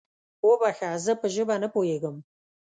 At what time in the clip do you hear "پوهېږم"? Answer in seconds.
1.73-2.15